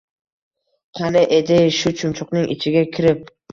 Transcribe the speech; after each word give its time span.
«Qani 1.01 1.21
edi, 1.37 1.61
shu 1.81 1.93
chumchuqning 2.01 2.51
ichiga 2.59 2.85
kirib 2.99 3.25